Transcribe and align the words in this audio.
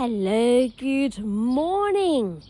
Hello, 0.00 0.64
good 0.78 1.18
morning, 1.18 2.40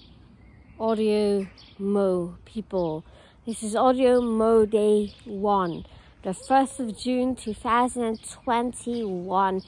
Audio 0.79 1.49
Mo 1.81 2.37
people. 2.45 3.05
This 3.45 3.65
is 3.65 3.75
Audio 3.75 4.21
Mo 4.21 4.67
Day 4.67 5.13
1, 5.25 5.85
the 6.23 6.31
1st 6.31 6.79
of 6.79 6.97
June 6.97 7.35
2021. 7.35 9.63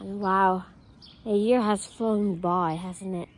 And 0.00 0.20
wow, 0.20 0.64
a 1.24 1.36
year 1.36 1.62
has 1.62 1.86
flown 1.86 2.40
by, 2.40 2.74
hasn't 2.74 3.14
it? 3.14 3.28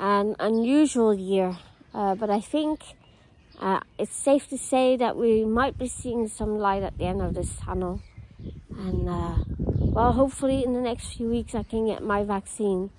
An 0.00 0.34
unusual 0.40 1.14
year, 1.14 1.58
uh, 1.94 2.16
but 2.16 2.28
I 2.28 2.40
think 2.40 2.80
uh, 3.60 3.78
it's 4.00 4.16
safe 4.16 4.48
to 4.48 4.58
say 4.58 4.96
that 4.96 5.16
we 5.16 5.44
might 5.44 5.78
be 5.78 5.86
seeing 5.86 6.26
some 6.26 6.58
light 6.58 6.82
at 6.82 6.98
the 6.98 7.04
end 7.04 7.22
of 7.22 7.34
this 7.34 7.52
tunnel. 7.64 8.02
And 8.76 9.08
uh, 9.08 9.36
well, 9.96 10.12
hopefully 10.12 10.62
in 10.62 10.74
the 10.74 10.80
next 10.82 11.14
few 11.14 11.26
weeks 11.26 11.54
I 11.54 11.62
can 11.62 11.86
get 11.86 12.02
my 12.02 12.22
vaccine. 12.22 12.90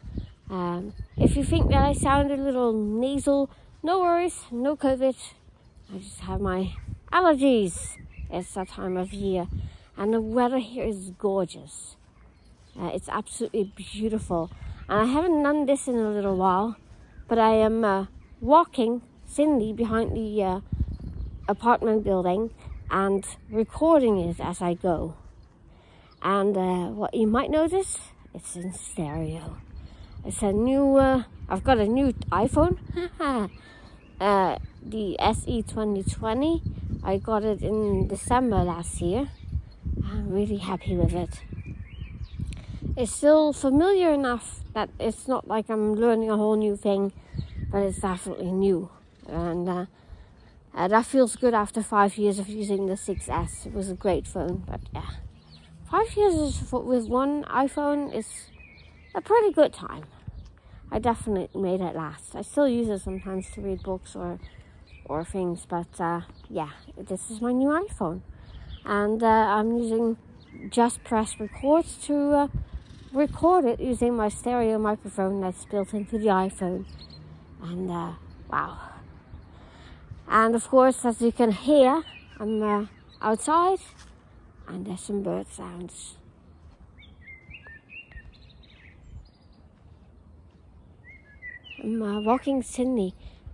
Um, 0.50 0.94
if 1.16 1.38
you 1.38 1.44
think 1.44 1.70
that 1.70 1.86
I 1.86 1.94
sound 1.94 2.32
a 2.32 2.36
little 2.36 2.74
nasal, 2.74 3.52
no 3.84 4.00
worries, 4.00 4.46
no 4.50 4.76
COVID. 4.76 5.16
I 5.94 5.98
just 6.00 6.22
have 6.22 6.42
my 6.42 6.74
allergies. 7.14 7.98
It's 8.32 8.52
that 8.56 8.70
time 8.70 8.98
of 8.98 9.14
year, 9.14 9.46
and 9.96 10.12
the 10.12 10.20
weather 10.20 10.58
here 10.58 10.86
is 10.86 11.12
gorgeous. 11.20 11.98
Uh, 12.76 12.90
it's 12.92 13.10
absolutely 13.10 13.72
beautiful, 13.76 14.50
and 14.90 15.00
I 15.00 15.06
haven't 15.06 15.44
done 15.44 15.68
this 15.68 15.88
in 15.88 15.98
a 15.98 16.10
little 16.10 16.36
while, 16.36 16.78
but 17.28 17.38
I 17.38 17.52
am 17.58 17.86
uh, 17.86 18.08
walking 18.42 19.04
Cindy 19.28 19.72
behind 19.72 20.18
the 20.18 20.44
uh, 20.44 20.60
apartment 21.48 22.04
building 22.04 22.50
and 22.90 23.24
recording 23.52 24.18
it 24.18 24.40
as 24.40 24.64
I 24.64 24.74
go. 24.74 25.14
And 26.22 26.58
uh, 26.58 26.88
what 26.88 27.14
you 27.14 27.28
might 27.28 27.50
notice, 27.50 27.98
it's 28.34 28.56
in 28.56 28.74
stereo. 28.74 29.58
It's 30.26 30.42
a 30.42 30.52
new, 30.52 30.98
uh, 30.98 31.24
I've 31.48 31.64
got 31.64 31.78
a 31.78 31.86
new 31.86 32.14
iPhone. 32.32 32.78
uh, 34.20 34.58
the 34.82 35.20
SE 35.20 35.62
2020. 35.64 36.62
I 37.04 37.18
got 37.18 37.44
it 37.44 37.62
in 37.62 38.08
December 38.08 38.64
last 38.64 39.02
year. 39.02 39.30
I'm 40.04 40.32
really 40.32 40.58
happy 40.58 40.96
with 40.96 41.14
it. 41.14 41.42
It's 42.96 43.12
still 43.12 43.54
familiar 43.54 44.12
enough 44.12 44.62
that 44.74 44.90
it's 45.00 45.28
not 45.28 45.48
like 45.48 45.70
I'm 45.70 45.96
learning 45.96 46.30
a 46.30 46.38
whole 46.38 46.56
new 46.56 46.76
thing, 46.76 47.14
but 47.72 47.84
it's 47.84 48.00
definitely 48.00 48.52
new. 48.52 48.90
And 49.28 49.70
uh, 49.70 49.86
uh, 50.74 50.88
that 50.88 51.06
feels 51.06 51.36
good 51.36 51.54
after 51.54 51.82
five 51.84 52.18
years 52.18 52.40
of 52.40 52.48
using 52.48 52.88
the 52.88 52.94
6S. 52.94 53.68
It 53.68 53.74
was 53.74 53.90
a 53.90 53.96
great 53.96 54.26
phone, 54.26 54.64
but 54.68 54.82
yeah. 54.94 55.10
Five 55.90 56.18
years 56.18 56.70
with 56.70 57.08
one 57.08 57.46
iPhone 57.46 58.14
is 58.14 58.50
a 59.16 59.22
pretty 59.22 59.54
good 59.54 59.72
time. 59.72 60.04
I 60.92 61.00
definitely 61.00 61.62
made 61.62 61.80
it 61.80 61.96
last. 61.96 62.36
I 62.36 62.42
still 62.42 62.68
use 62.68 62.90
it 62.90 63.00
sometimes 63.00 63.50
to 63.52 63.62
read 63.62 63.84
books 63.84 64.14
or 64.14 64.38
or 65.06 65.24
things, 65.24 65.66
but 65.66 65.88
uh, 66.02 66.22
yeah, 66.50 66.72
this 66.98 67.32
is 67.32 67.40
my 67.40 67.54
new 67.54 67.70
iPhone, 67.70 68.20
and 68.84 69.24
uh, 69.24 69.28
I'm 69.28 69.78
using 69.78 70.18
Just 70.70 71.02
Press 71.06 71.40
Records 71.40 71.96
to 72.08 72.16
uh, 72.32 72.48
record 73.14 73.64
it 73.64 73.80
using 73.80 74.14
my 74.14 74.28
stereo 74.28 74.78
microphone 74.78 75.40
that's 75.40 75.64
built 75.64 75.94
into 75.94 76.18
the 76.18 76.28
iPhone, 76.28 76.84
and 77.64 77.90
uh, 77.90 78.12
wow. 78.52 78.78
And 80.28 80.54
of 80.54 80.68
course, 80.68 81.06
as 81.06 81.22
you 81.22 81.32
can 81.32 81.54
hear, 81.54 82.04
I'm 82.38 82.62
uh, 82.62 82.86
outside 83.22 83.80
and 84.68 84.86
there's 84.86 85.02
some 85.02 85.24
bird 85.24 85.48
sounds. 85.52 86.16
I'm 91.84 92.02
uh, 92.02 92.20
walking 92.22 92.64
Sydney. 92.64 93.14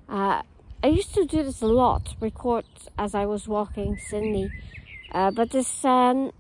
Uh, 0.10 0.42
I 0.84 0.88
used 0.88 1.14
to 1.14 1.26
do 1.26 1.44
this 1.44 1.62
a 1.62 1.68
lot, 1.68 2.16
record 2.20 2.66
as 2.98 3.14
I 3.14 3.26
was 3.26 3.48
walking 3.48 3.98
Sydney. 3.98 4.52
Uh, 5.12 5.32
but 5.32 5.52
this, 5.52 5.86
um, 5.86 6.32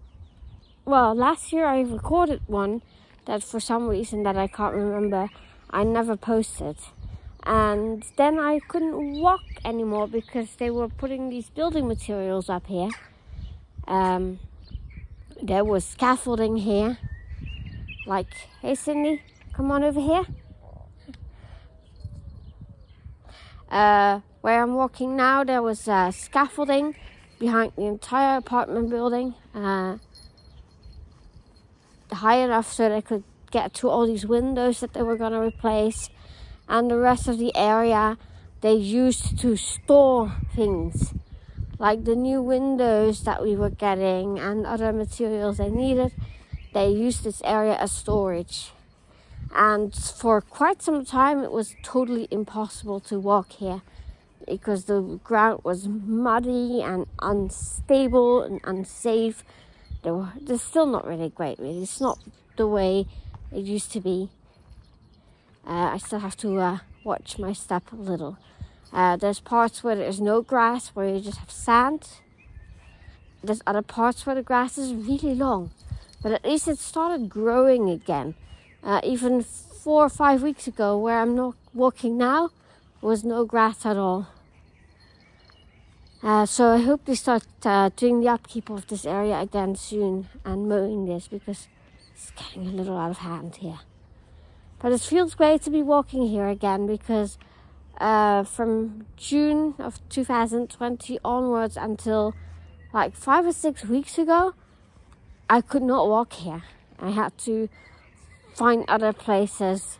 well, 0.85 1.13
last 1.13 1.53
year 1.53 1.65
I 1.65 1.81
recorded 1.81 2.41
one 2.47 2.81
that 3.25 3.43
for 3.43 3.59
some 3.59 3.87
reason 3.87 4.23
that 4.23 4.35
I 4.35 4.47
can't 4.47 4.73
remember, 4.73 5.29
I 5.69 5.83
never 5.83 6.17
posted. 6.17 6.77
And 7.45 8.03
then 8.17 8.39
I 8.39 8.59
couldn't 8.59 9.19
walk 9.19 9.41
anymore 9.65 10.07
because 10.07 10.55
they 10.55 10.69
were 10.69 10.87
putting 10.87 11.29
these 11.29 11.49
building 11.49 11.87
materials 11.87 12.49
up 12.49 12.67
here. 12.67 12.89
Um, 13.87 14.39
there 15.43 15.65
was 15.65 15.83
scaffolding 15.83 16.55
here. 16.55 16.97
Like, 18.07 18.27
hey 18.61 18.75
Cindy, 18.75 19.21
come 19.53 19.71
on 19.71 19.83
over 19.83 19.99
here. 19.99 20.25
Uh, 23.69 24.21
where 24.41 24.61
I'm 24.61 24.75
walking 24.75 25.15
now, 25.15 25.43
there 25.43 25.61
was 25.61 25.87
uh, 25.87 26.11
scaffolding 26.11 26.95
behind 27.39 27.73
the 27.75 27.83
entire 27.83 28.37
apartment 28.37 28.89
building, 28.89 29.33
uh, 29.53 29.97
high 32.11 32.37
enough 32.37 32.71
so 32.71 32.87
they 32.87 33.01
could 33.01 33.23
get 33.51 33.73
to 33.73 33.89
all 33.89 34.07
these 34.07 34.25
windows 34.25 34.79
that 34.79 34.93
they 34.93 35.01
were 35.01 35.17
going 35.17 35.33
to 35.33 35.39
replace, 35.39 36.09
and 36.69 36.89
the 36.89 36.97
rest 36.97 37.27
of 37.27 37.37
the 37.37 37.53
area 37.55 38.17
they 38.61 38.73
used 38.73 39.37
to 39.39 39.57
store 39.57 40.33
things 40.55 41.13
like 41.83 42.05
the 42.05 42.15
new 42.15 42.41
windows 42.41 43.25
that 43.25 43.43
we 43.43 43.57
were 43.57 43.69
getting 43.69 44.39
and 44.39 44.65
other 44.65 44.93
materials 44.93 45.57
they 45.57 45.69
needed, 45.69 46.13
they 46.73 46.87
used 46.87 47.25
this 47.25 47.41
area 47.43 47.75
as 47.75 47.91
storage. 47.91 48.71
And 49.53 49.93
for 49.93 50.39
quite 50.39 50.81
some 50.81 51.03
time, 51.03 51.43
it 51.43 51.51
was 51.51 51.75
totally 51.83 52.29
impossible 52.31 53.01
to 53.01 53.19
walk 53.19 53.51
here 53.51 53.81
because 54.47 54.85
the 54.85 55.01
ground 55.25 55.59
was 55.65 55.85
muddy 55.89 56.81
and 56.81 57.05
unstable 57.21 58.43
and 58.43 58.61
unsafe. 58.63 59.43
They 60.03 60.11
were, 60.11 60.31
they're 60.39 60.57
still 60.57 60.85
not 60.85 61.05
really 61.05 61.31
great, 61.31 61.59
really. 61.59 61.83
It's 61.83 61.99
not 61.99 62.17
the 62.55 62.65
way 62.65 63.07
it 63.51 63.65
used 63.65 63.91
to 63.91 63.99
be. 63.99 64.29
Uh, 65.67 65.91
I 65.95 65.97
still 65.97 66.19
have 66.19 66.37
to 66.37 66.59
uh, 66.59 66.77
watch 67.03 67.37
my 67.37 67.51
step 67.51 67.91
a 67.91 67.97
little. 67.97 68.37
Uh, 68.93 69.15
there's 69.15 69.39
parts 69.39 69.83
where 69.83 69.95
there's 69.95 70.21
no 70.21 70.41
grass, 70.41 70.89
where 70.89 71.07
you 71.07 71.19
just 71.19 71.39
have 71.39 71.49
sand. 71.49 72.07
There's 73.43 73.61
other 73.65 73.81
parts 73.81 74.25
where 74.25 74.35
the 74.35 74.43
grass 74.43 74.77
is 74.77 74.93
really 74.93 75.33
long, 75.33 75.71
but 76.21 76.31
at 76.31 76.45
least 76.45 76.67
it 76.67 76.77
started 76.77 77.27
growing 77.27 77.89
again. 77.89 78.35
Uh, 78.83 79.01
even 79.03 79.41
four 79.41 80.05
or 80.05 80.09
five 80.09 80.43
weeks 80.43 80.67
ago, 80.67 80.97
where 80.97 81.19
I'm 81.19 81.35
not 81.35 81.55
walking 81.73 82.17
now, 82.17 82.51
was 83.01 83.23
no 83.23 83.45
grass 83.45 83.85
at 83.85 83.97
all. 83.97 84.27
Uh, 86.21 86.45
so 86.45 86.69
I 86.69 86.77
hope 86.77 87.03
they 87.03 87.15
start 87.15 87.43
uh, 87.65 87.89
doing 87.97 88.21
the 88.21 88.29
upkeep 88.29 88.69
of 88.69 88.87
this 88.87 89.05
area 89.05 89.39
again 89.39 89.75
soon 89.75 90.29
and 90.45 90.69
mowing 90.69 91.05
this 91.05 91.27
because 91.27 91.67
it's 92.13 92.31
getting 92.31 92.67
a 92.67 92.71
little 92.71 92.97
out 92.97 93.11
of 93.11 93.17
hand 93.17 93.57
here. 93.57 93.79
But 94.79 94.93
it 94.93 95.01
feels 95.01 95.35
great 95.35 95.63
to 95.63 95.69
be 95.69 95.81
walking 95.81 96.27
here 96.27 96.47
again 96.47 96.87
because 96.87 97.37
uh, 97.97 98.43
from 98.43 99.05
June 99.17 99.75
of 99.79 99.99
2020 100.09 101.19
onwards 101.23 101.77
until 101.77 102.33
like 102.93 103.15
five 103.15 103.45
or 103.45 103.53
six 103.53 103.85
weeks 103.85 104.17
ago, 104.17 104.53
I 105.49 105.61
could 105.61 105.83
not 105.83 106.07
walk 106.07 106.33
here. 106.33 106.63
I 106.99 107.11
had 107.11 107.37
to 107.39 107.69
find 108.55 108.85
other 108.87 109.13
places, 109.13 109.97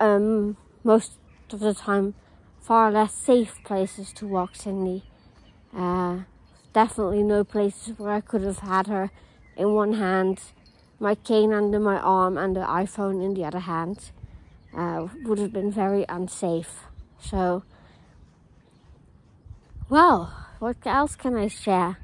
um, 0.00 0.56
most 0.84 1.12
of 1.52 1.60
the 1.60 1.74
time, 1.74 2.14
far 2.60 2.90
less 2.90 3.14
safe 3.14 3.58
places 3.64 4.12
to 4.14 4.26
walk 4.26 4.56
Cindy. 4.56 5.04
Uh, 5.74 6.20
definitely 6.72 7.22
no 7.22 7.44
places 7.44 7.98
where 7.98 8.12
I 8.12 8.20
could 8.20 8.42
have 8.42 8.58
had 8.58 8.88
her 8.88 9.10
in 9.56 9.74
one 9.74 9.94
hand, 9.94 10.40
my 11.00 11.14
cane 11.14 11.52
under 11.52 11.80
my 11.80 11.98
arm, 11.98 12.36
and 12.36 12.54
the 12.54 12.60
iPhone 12.60 13.24
in 13.24 13.34
the 13.34 13.44
other 13.44 13.60
hand. 13.60 14.10
Uh, 14.76 15.08
would 15.24 15.38
have 15.38 15.52
been 15.52 15.72
very 15.72 16.04
unsafe. 16.10 16.87
So, 17.20 17.62
well, 19.88 20.46
what 20.58 20.76
else 20.86 21.16
can 21.16 21.36
I 21.36 21.48
share? 21.48 21.98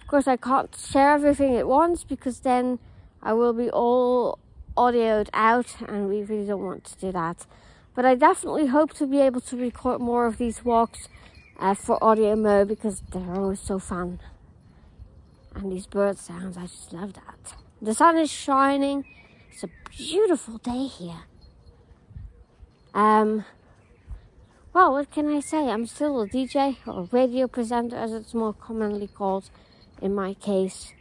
Of 0.00 0.06
course, 0.06 0.26
I 0.26 0.36
can't 0.36 0.74
share 0.74 1.12
everything 1.14 1.56
at 1.56 1.66
once 1.66 2.04
because 2.04 2.40
then 2.40 2.78
I 3.22 3.32
will 3.32 3.52
be 3.52 3.70
all 3.70 4.38
audioed 4.76 5.28
out, 5.32 5.76
and 5.88 6.08
we 6.08 6.22
really 6.22 6.46
don't 6.46 6.62
want 6.62 6.84
to 6.84 6.98
do 6.98 7.12
that. 7.12 7.46
But 7.94 8.04
I 8.04 8.14
definitely 8.14 8.66
hope 8.66 8.94
to 8.94 9.06
be 9.06 9.20
able 9.20 9.40
to 9.42 9.56
record 9.56 10.00
more 10.00 10.26
of 10.26 10.38
these 10.38 10.64
walks 10.64 11.08
uh, 11.58 11.74
for 11.74 12.02
audio 12.02 12.34
mo 12.36 12.64
because 12.64 13.02
they're 13.12 13.34
always 13.34 13.60
so 13.60 13.78
fun. 13.78 14.20
And 15.54 15.70
these 15.70 15.86
bird 15.86 16.18
sounds, 16.18 16.56
I 16.56 16.62
just 16.62 16.92
love 16.92 17.12
that. 17.14 17.54
The 17.80 17.94
sun 17.94 18.16
is 18.18 18.30
shining. 18.30 19.04
It's 19.50 19.64
a 19.64 19.68
beautiful 19.90 20.58
day 20.58 20.86
here. 20.86 21.24
Um, 22.94 23.44
well, 24.74 24.92
what 24.92 25.10
can 25.10 25.28
I 25.28 25.40
say? 25.40 25.68
I'm 25.68 25.86
still 25.86 26.22
a 26.22 26.26
DJ 26.28 26.76
or 26.86 27.08
radio 27.12 27.46
presenter, 27.46 27.96
as 27.96 28.12
it's 28.12 28.34
more 28.34 28.54
commonly 28.54 29.06
called 29.06 29.50
in 30.00 30.14
my 30.14 30.34
case. 30.34 30.92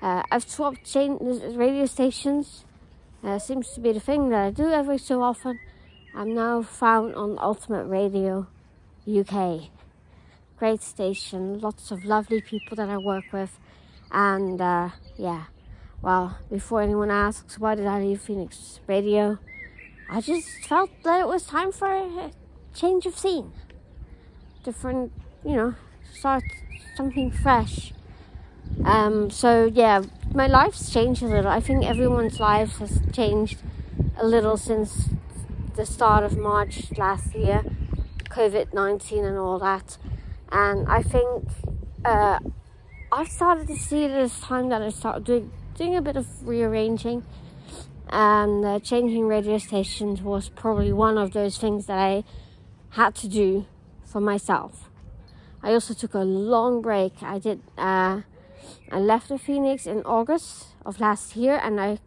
Uh, 0.00 0.22
I've 0.30 0.48
swapped 0.48 0.84
chain 0.84 1.18
radio 1.56 1.86
stations 1.86 2.64
Uh, 3.24 3.38
seems 3.40 3.72
to 3.72 3.80
be 3.80 3.92
the 3.92 3.98
thing 3.98 4.28
that 4.28 4.40
I 4.46 4.50
do 4.50 4.70
every 4.70 4.98
so 4.98 5.20
often. 5.22 5.58
I'm 6.14 6.32
now 6.34 6.62
found 6.62 7.16
on 7.16 7.38
Ultimate 7.40 7.86
Radio 7.86 8.46
UK. 9.04 9.70
Great 10.58 10.82
station, 10.82 11.58
lots 11.58 11.90
of 11.90 12.04
lovely 12.04 12.40
people 12.40 12.76
that 12.76 12.88
I 12.88 12.98
work 12.98 13.24
with, 13.32 13.58
and 14.12 14.60
uh, 14.60 14.90
yeah. 15.16 15.44
Well, 16.02 16.38
before 16.50 16.82
anyone 16.82 17.10
asks 17.10 17.58
why 17.58 17.74
did 17.74 17.86
I 17.86 17.98
leave 18.00 18.20
Phoenix 18.20 18.80
Radio, 18.86 19.38
I 20.08 20.20
just 20.20 20.48
felt 20.68 20.90
that 21.02 21.20
it 21.20 21.26
was 21.26 21.46
time 21.46 21.72
for 21.72 21.90
a 21.90 22.30
change 22.76 23.06
of 23.06 23.18
scene. 23.18 23.52
Different, 24.62 25.12
you 25.44 25.56
know, 25.56 25.74
start 26.12 26.44
something 26.96 27.30
fresh. 27.30 27.92
Um, 28.84 29.30
so 29.30 29.70
yeah, 29.72 30.02
my 30.32 30.46
life's 30.46 30.92
changed 30.92 31.22
a 31.22 31.26
little. 31.26 31.50
I 31.50 31.60
think 31.60 31.84
everyone's 31.84 32.38
lives 32.38 32.78
has 32.78 33.00
changed 33.12 33.58
a 34.18 34.26
little 34.26 34.56
since 34.56 35.08
the 35.76 35.86
start 35.86 36.24
of 36.24 36.36
March 36.36 36.96
last 36.98 37.34
year, 37.34 37.62
COVID 38.24 38.74
nineteen 38.74 39.24
and 39.24 39.38
all 39.38 39.58
that. 39.58 39.98
And 40.50 40.86
I 40.88 41.02
think 41.02 41.48
uh, 42.04 42.38
I've 43.12 43.28
started 43.28 43.66
to 43.68 43.76
see 43.76 44.04
as 44.04 44.40
time 44.40 44.68
that 44.68 44.82
I 44.82 44.90
start 44.90 45.24
doing 45.24 45.50
doing 45.74 45.96
a 45.96 46.02
bit 46.02 46.16
of 46.16 46.26
rearranging 46.46 47.22
and 48.08 48.64
uh, 48.64 48.78
changing 48.80 49.26
radio 49.26 49.58
stations 49.58 50.22
was 50.22 50.48
probably 50.48 50.92
one 50.92 51.18
of 51.18 51.32
those 51.32 51.58
things 51.58 51.86
that 51.86 51.98
I 51.98 52.24
had 52.90 53.14
to 53.16 53.28
do 53.28 53.66
for 54.04 54.20
myself. 54.20 54.90
I 55.62 55.72
also 55.72 55.94
took 55.94 56.14
a 56.14 56.20
long 56.20 56.82
break. 56.82 57.22
I 57.22 57.38
did. 57.38 57.60
Uh, 57.76 58.22
I 58.90 58.98
left 58.98 59.28
the 59.28 59.38
Phoenix 59.38 59.86
in 59.86 60.02
August 60.04 60.66
of 60.84 61.00
last 61.00 61.36
year, 61.36 61.60
and 61.62 61.80
I, 61.80 61.98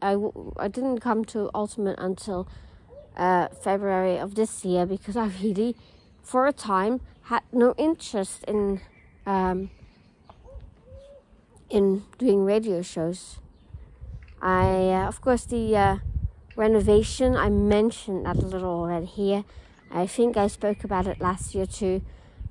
I, 0.00 0.16
I 0.56 0.68
didn't 0.68 1.00
come 1.00 1.24
to 1.26 1.50
Ultimate 1.54 1.98
until 1.98 2.48
uh, 3.16 3.48
February 3.48 4.18
of 4.18 4.34
this 4.34 4.64
year 4.64 4.86
because 4.86 5.16
I 5.16 5.30
really, 5.42 5.76
for 6.22 6.46
a 6.46 6.52
time, 6.52 7.00
had 7.24 7.42
no 7.52 7.74
interest 7.76 8.44
in 8.44 8.80
um, 9.26 9.70
in 11.70 12.04
doing 12.18 12.44
radio 12.44 12.82
shows. 12.82 13.38
I, 14.40 14.90
uh, 14.90 15.08
of 15.08 15.20
course, 15.20 15.44
the 15.44 15.76
uh, 15.76 15.96
renovation 16.56 17.34
I 17.34 17.48
mentioned 17.48 18.26
that 18.26 18.36
a 18.36 18.46
little 18.46 18.70
already 18.70 19.06
here. 19.06 19.44
I 19.90 20.06
think 20.06 20.36
I 20.36 20.46
spoke 20.46 20.84
about 20.84 21.06
it 21.06 21.20
last 21.20 21.54
year 21.54 21.66
too. 21.66 22.02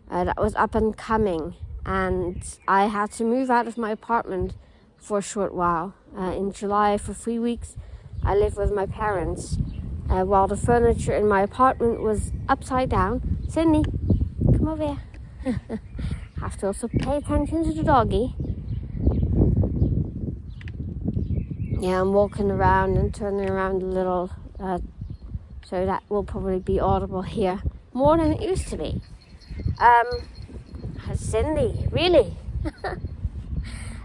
Uh, 0.09 0.23
that 0.25 0.37
was 0.37 0.55
up 0.55 0.75
and 0.75 0.95
coming, 0.95 1.55
and 1.85 2.41
I 2.67 2.85
had 2.85 3.11
to 3.13 3.23
move 3.23 3.49
out 3.49 3.67
of 3.67 3.77
my 3.77 3.91
apartment 3.91 4.55
for 4.97 5.19
a 5.19 5.21
short 5.21 5.53
while. 5.53 5.93
Uh, 6.17 6.31
in 6.31 6.51
July, 6.51 6.97
for 6.97 7.13
three 7.13 7.39
weeks, 7.39 7.75
I 8.23 8.35
lived 8.35 8.57
with 8.57 8.71
my 8.71 8.85
parents 8.85 9.57
uh, 10.09 10.23
while 10.23 10.47
the 10.47 10.57
furniture 10.57 11.13
in 11.13 11.27
my 11.27 11.41
apartment 11.41 12.01
was 12.01 12.31
upside 12.47 12.89
down. 12.89 13.39
Sydney, 13.49 13.83
come 14.57 14.67
over 14.67 14.97
here. 15.43 15.79
have 16.43 16.57
to 16.57 16.67
also 16.67 16.87
pay 16.87 17.17
attention 17.17 17.63
to 17.63 17.73
the 17.73 17.83
doggy. 17.83 18.35
Yeah, 21.79 22.01
I'm 22.01 22.13
walking 22.13 22.51
around 22.51 22.97
and 22.97 23.13
turning 23.13 23.49
around 23.49 23.81
a 23.81 23.85
little, 23.85 24.29
uh, 24.59 24.79
so 25.63 25.85
that 25.85 26.03
will 26.09 26.23
probably 26.23 26.59
be 26.59 26.79
audible 26.79 27.21
here 27.21 27.61
more 27.93 28.17
than 28.17 28.33
it 28.33 28.41
used 28.41 28.67
to 28.69 28.77
be. 28.77 29.01
Um, 29.79 30.25
Cindy, 31.15 31.87
really? 31.91 32.35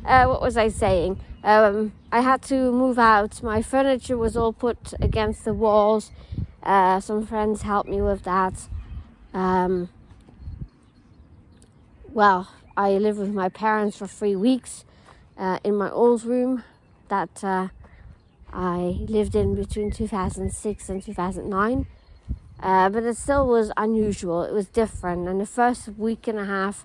uh, 0.04 0.26
what 0.26 0.42
was 0.42 0.56
I 0.56 0.68
saying? 0.68 1.20
Um, 1.42 1.92
I 2.12 2.20
had 2.20 2.42
to 2.42 2.72
move 2.72 2.98
out. 2.98 3.42
My 3.42 3.62
furniture 3.62 4.16
was 4.16 4.36
all 4.36 4.52
put 4.52 4.92
against 5.00 5.44
the 5.44 5.54
walls. 5.54 6.10
Uh, 6.62 7.00
some 7.00 7.26
friends 7.26 7.62
helped 7.62 7.88
me 7.88 8.02
with 8.02 8.24
that. 8.24 8.68
Um, 9.32 9.88
well, 12.12 12.50
I 12.76 12.92
lived 12.92 13.18
with 13.18 13.32
my 13.32 13.48
parents 13.48 13.96
for 13.96 14.06
three 14.06 14.36
weeks 14.36 14.84
uh, 15.36 15.58
in 15.62 15.76
my 15.76 15.90
old 15.90 16.24
room 16.24 16.64
that 17.08 17.42
uh, 17.42 17.68
I 18.52 18.98
lived 19.08 19.34
in 19.34 19.54
between 19.54 19.90
2006 19.90 20.88
and 20.88 21.02
2009. 21.02 21.86
Uh, 22.60 22.88
but 22.88 23.04
it 23.04 23.16
still 23.16 23.46
was 23.46 23.70
unusual. 23.76 24.42
It 24.42 24.52
was 24.52 24.66
different. 24.66 25.28
And 25.28 25.40
the 25.40 25.46
first 25.46 25.88
week 25.96 26.26
and 26.26 26.38
a 26.38 26.44
half, 26.44 26.84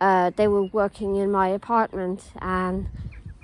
uh, 0.00 0.30
they 0.36 0.46
were 0.46 0.64
working 0.64 1.16
in 1.16 1.30
my 1.32 1.48
apartment, 1.48 2.30
and 2.40 2.88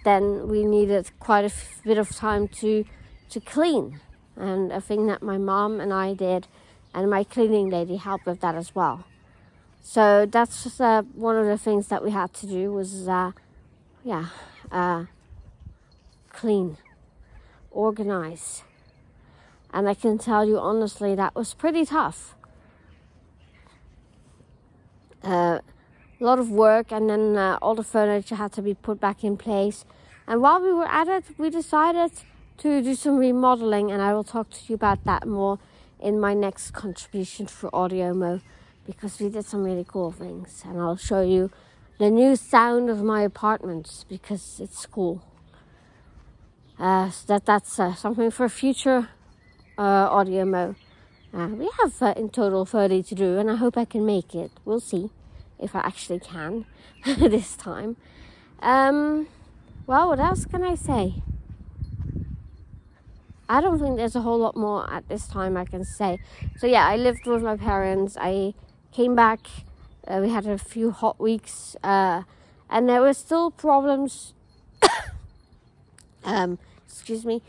then 0.05 0.49
we 0.49 0.65
needed 0.65 1.11
quite 1.19 1.43
a 1.43 1.47
f- 1.47 1.81
bit 1.85 1.99
of 1.99 2.11
time 2.11 2.47
to 2.49 2.85
to 3.31 3.41
clean. 3.41 4.01
And 4.37 4.73
a 4.73 4.81
thing 4.81 5.07
that 5.07 5.23
my 5.23 5.39
mom 5.39 5.81
and 5.81 5.93
I 5.93 6.15
did, 6.15 6.47
and 6.95 7.11
my 7.11 7.25
cleaning 7.25 7.69
lady 7.69 7.97
helped 7.97 8.27
with 8.27 8.41
that 8.41 8.55
as 8.55 8.75
well. 8.75 9.05
So 9.83 10.27
that's 10.27 10.65
just 10.65 10.81
uh, 10.81 11.03
one 11.15 11.37
of 11.37 11.47
the 11.47 11.59
things 11.59 11.89
that 11.89 12.05
we 12.05 12.11
had 12.11 12.33
to 12.35 12.47
do 12.47 12.73
was, 12.73 13.09
uh, 13.09 13.33
yeah, 14.05 14.27
uh, 14.71 15.07
clean, 16.33 16.77
organize 17.71 18.63
and 19.73 19.89
I 19.89 19.95
can 19.95 20.19
tell 20.19 20.45
you 20.45 20.59
honestly, 20.59 21.15
that 21.15 21.35
was 21.35 21.55
pretty 21.55 21.85
tough. 21.85 22.35
Uh, 25.23 25.61
a 26.21 26.25
lot 26.25 26.39
of 26.39 26.51
work, 26.51 26.93
and 26.93 27.09
then 27.09 27.37
uh, 27.37 27.59
all 27.63 27.75
the 27.75 27.85
furniture 27.85 28.35
had 28.35 28.53
to 28.53 28.63
be 28.63 28.75
put 28.75 29.01
back 29.01 29.23
in 29.23 29.37
place. 29.37 29.85
And 30.27 30.43
while 30.43 30.61
we 30.61 30.73
were 30.73 30.89
at 30.89 31.09
it, 31.09 31.25
we 31.39 31.51
decided 31.51 32.13
to 32.59 32.83
do 32.83 32.95
some 32.95 33.17
remodeling, 33.17 33.91
and 33.91 34.03
I 34.03 34.13
will 34.13 34.25
talk 34.25 34.51
to 34.51 34.61
you 34.67 34.75
about 34.75 35.05
that 35.05 35.27
more 35.27 35.59
in 35.99 36.19
my 36.19 36.35
next 36.35 36.73
contribution 36.73 37.47
for 37.47 37.75
Audio 37.75 38.15
Mo 38.15 38.41
because 38.87 39.21
we 39.21 39.29
did 39.29 39.45
some 39.45 39.63
really 39.63 39.85
cool 39.87 40.11
things, 40.11 40.63
and 40.67 40.81
I'll 40.81 40.97
show 40.97 41.23
you 41.23 41.51
the 41.99 42.11
new 42.11 42.35
sound 42.35 42.91
of 42.91 43.03
my 43.03 43.23
apartment 43.23 44.05
because 44.09 44.59
it's 44.59 44.85
cool. 44.87 45.23
Uh, 46.81 47.11
that 47.27 47.45
that's 47.45 47.79
uh, 47.79 47.95
something 47.95 48.31
for 48.31 48.49
future 48.49 49.11
uh, 49.77 50.09
audio 50.11 50.47
mo. 50.47 50.75
Uh, 51.35 51.49
we 51.49 51.71
have 51.79 51.93
uh, 52.01 52.15
in 52.17 52.31
total 52.31 52.65
30 52.65 53.03
to 53.03 53.15
do, 53.15 53.39
and 53.39 53.51
I 53.51 53.57
hope 53.57 53.77
I 53.77 53.85
can 53.85 54.07
make 54.07 54.35
it. 54.35 54.51
We'll 54.65 54.81
see 54.81 55.11
if 55.59 55.77
I 55.77 55.81
actually 55.81 56.21
can 56.21 56.65
this 57.05 57.55
time. 57.55 57.99
Um, 58.61 59.29
well, 59.87 60.09
what 60.09 60.21
else 60.21 60.47
can 60.47 60.65
I 60.65 60.75
say? 60.75 61.23
I 63.47 63.61
don't 63.61 63.79
think 63.79 63.99
there's 63.99 64.17
a 64.17 64.23
whole 64.23 64.39
lot 64.39 64.57
more 64.57 64.91
at 64.91 65.07
this 65.07 65.29
time 65.29 65.59
I 65.59 65.67
can 65.67 65.85
say. 65.85 66.19
So, 66.57 66.67
yeah, 66.67 66.87
I 66.87 66.97
lived 66.97 67.27
with 67.27 67.43
my 67.43 67.59
parents. 67.59 68.17
I 68.19 68.55
came 68.91 69.15
back. 69.15 69.41
Uh, 70.09 70.21
we 70.23 70.31
had 70.31 70.47
a 70.47 70.57
few 70.57 70.93
hot 70.93 71.21
weeks, 71.21 71.77
uh, 71.85 72.23
and 72.71 72.89
there 72.89 73.03
were 73.03 73.13
still 73.13 73.51
problems. 73.51 74.33
um, 76.25 76.59
excuse 76.91 77.25
me, 77.25 77.41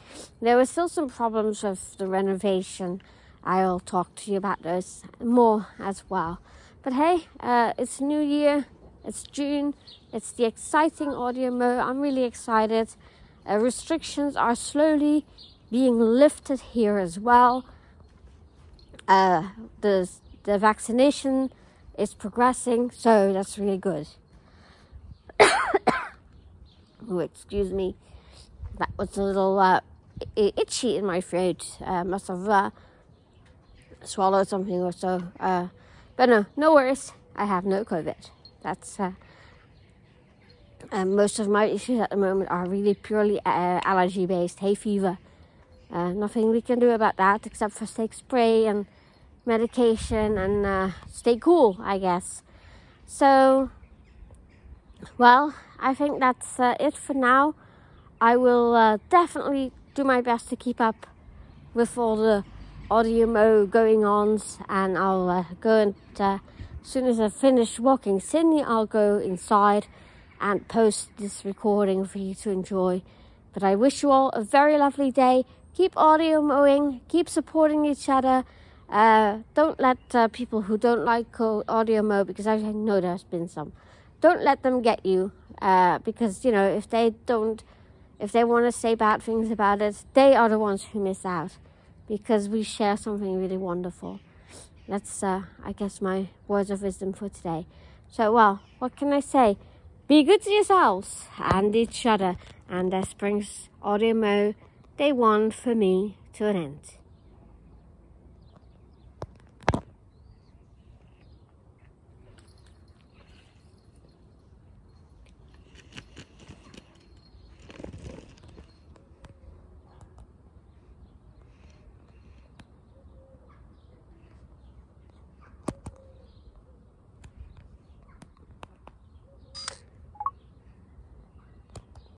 there 0.41 0.55
were 0.55 0.65
still 0.65 0.87
some 0.87 1.09
problems 1.09 1.63
with 1.63 1.97
the 1.97 2.07
renovation. 2.07 3.01
I'll 3.43 3.79
talk 3.79 4.13
to 4.15 4.31
you 4.31 4.37
about 4.37 4.61
those 4.61 5.01
more 5.19 5.67
as 5.79 6.03
well. 6.09 6.39
But 6.83 6.93
hey, 6.93 7.25
uh, 7.39 7.73
it's 7.77 7.99
New 7.99 8.21
Year, 8.21 8.65
it's 9.03 9.23
June, 9.23 9.73
it's 10.13 10.31
the 10.31 10.45
exciting 10.45 11.09
audio 11.09 11.49
mo. 11.49 11.79
I'm 11.79 12.01
really 12.01 12.23
excited. 12.23 12.89
Uh, 13.49 13.57
restrictions 13.57 14.35
are 14.35 14.55
slowly 14.55 15.25
being 15.71 15.99
lifted 15.99 16.59
here 16.59 16.99
as 16.99 17.19
well. 17.19 17.65
Uh, 19.07 19.49
the 19.81 20.07
the 20.43 20.57
vaccination 20.57 21.51
is 21.97 22.13
progressing, 22.13 22.91
so 22.91 23.33
that's 23.33 23.57
really 23.57 23.77
good. 23.77 24.07
oh, 27.09 27.19
excuse 27.19 27.71
me 27.71 27.95
that 28.81 28.89
was 28.97 29.15
a 29.15 29.21
little 29.21 29.59
uh, 29.59 29.79
itchy 30.35 30.97
in 30.97 31.05
my 31.05 31.21
throat. 31.21 31.77
Uh, 31.85 32.03
must 32.03 32.27
have 32.27 32.49
uh, 32.49 32.71
swallowed 34.03 34.47
something 34.47 34.81
or 34.81 34.91
so. 34.91 35.23
Uh, 35.39 35.67
but 36.17 36.27
no, 36.29 36.45
no 36.57 36.73
worries. 36.73 37.13
I 37.35 37.45
have 37.45 37.63
no 37.63 37.85
COVID. 37.85 38.29
That's 38.63 38.99
uh, 38.99 39.11
most 41.05 41.37
of 41.39 41.47
my 41.47 41.65
issues 41.65 41.99
at 41.99 42.09
the 42.09 42.17
moment 42.17 42.49
are 42.49 42.67
really 42.67 42.95
purely 42.95 43.39
uh, 43.45 43.79
allergy 43.83 44.25
based. 44.25 44.59
Hay 44.59 44.73
fever. 44.73 45.19
nothing 45.91 46.49
we 46.49 46.61
can 46.61 46.79
do 46.79 46.89
about 46.89 47.17
that 47.17 47.45
except 47.45 47.73
for 47.73 47.85
take 47.85 48.13
spray 48.13 48.65
and 48.65 48.87
medication 49.45 50.37
and 50.37 50.93
stay 51.07 51.37
cool, 51.37 51.77
I 51.83 51.99
guess. 51.99 52.41
So, 53.05 53.69
well, 55.17 55.53
I 55.79 55.93
think 55.93 56.19
that's 56.19 56.55
it 56.59 56.97
for 56.97 57.13
now. 57.13 57.53
I 58.21 58.37
will 58.37 58.75
uh, 58.75 58.99
definitely 59.09 59.71
do 59.95 60.03
my 60.03 60.21
best 60.21 60.47
to 60.49 60.55
keep 60.55 60.79
up 60.79 61.07
with 61.73 61.97
all 61.97 62.15
the 62.15 62.43
audio 62.91 63.25
mo 63.25 63.65
going 63.65 64.05
ons, 64.05 64.59
and 64.69 64.95
I'll 64.95 65.27
uh, 65.27 65.45
go 65.59 65.79
and 65.79 65.95
uh, 66.19 66.37
as 66.83 66.87
soon 66.87 67.07
as 67.07 67.19
I 67.19 67.29
finish 67.29 67.79
walking 67.79 68.19
Sydney, 68.19 68.61
I'll 68.61 68.85
go 68.85 69.17
inside 69.17 69.87
and 70.39 70.67
post 70.67 71.09
this 71.17 71.43
recording 71.43 72.05
for 72.05 72.19
you 72.19 72.35
to 72.35 72.51
enjoy 72.51 73.01
But 73.53 73.63
I 73.63 73.75
wish 73.75 74.03
you 74.03 74.11
all 74.11 74.29
a 74.29 74.43
very 74.43 74.77
lovely 74.77 75.11
day. 75.11 75.45
Keep 75.73 75.97
audio 75.97 76.41
mowing, 76.41 77.01
keep 77.07 77.27
supporting 77.27 77.85
each 77.85 78.07
other. 78.07 78.45
Uh, 78.89 79.39
don't 79.53 79.79
let 79.79 79.97
uh, 80.13 80.27
people 80.27 80.63
who 80.63 80.77
don't 80.77 81.03
like 81.03 81.27
audio 81.39 82.01
mo, 82.01 82.23
because 82.23 82.45
I 82.45 82.57
know 82.57 83.01
there's 83.01 83.23
been 83.23 83.47
some, 83.47 83.73
don't 84.19 84.43
let 84.43 84.63
them 84.63 84.81
get 84.81 85.05
you. 85.05 85.31
Uh, 85.61 85.99
because, 85.99 86.45
you 86.45 86.51
know, 86.51 86.67
if 86.67 86.89
they 86.89 87.13
don't, 87.25 87.63
if 88.21 88.31
they 88.31 88.43
want 88.43 88.65
to 88.65 88.71
say 88.71 88.93
bad 88.93 89.23
things 89.23 89.49
about 89.49 89.81
it, 89.81 90.03
they 90.13 90.35
are 90.35 90.47
the 90.47 90.59
ones 90.59 90.85
who 90.85 91.03
miss 91.03 91.25
out. 91.25 91.57
Because 92.07 92.47
we 92.47 92.61
share 92.61 92.95
something 92.95 93.41
really 93.41 93.57
wonderful. 93.57 94.19
That's, 94.87 95.23
uh, 95.23 95.43
I 95.63 95.71
guess, 95.71 96.01
my 96.01 96.29
words 96.47 96.69
of 96.69 96.83
wisdom 96.83 97.13
for 97.13 97.29
today. 97.29 97.65
So, 98.09 98.31
well, 98.31 98.61
what 98.79 98.95
can 98.95 99.11
I 99.11 99.21
say? 99.21 99.57
Be 100.07 100.21
good 100.23 100.41
to 100.43 100.51
yourselves 100.51 101.25
and 101.39 101.75
each 101.75 102.05
other. 102.05 102.35
And 102.69 102.93
this 102.93 103.13
brings 103.13 103.69
Audio 103.81 104.13
Mo 104.13 104.53
Day 104.97 105.11
1 105.11 105.51
for 105.51 105.73
me 105.73 106.17
to 106.33 106.45
an 106.47 106.55
end. 106.55 107.00